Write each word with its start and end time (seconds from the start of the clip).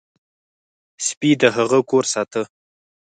سپي 1.07 1.31
د 1.41 1.43
هغه 1.55 1.79
کور 1.89 2.03
ساته. 2.13 2.41